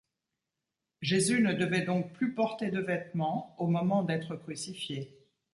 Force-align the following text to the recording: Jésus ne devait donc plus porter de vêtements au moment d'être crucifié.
Jésus 1.03 1.41
ne 1.41 1.53
devait 1.53 1.83
donc 1.83 2.11
plus 2.13 2.33
porter 2.33 2.71
de 2.71 2.79
vêtements 2.79 3.53
au 3.59 3.67
moment 3.67 4.01
d'être 4.01 4.35
crucifié. 4.35 5.15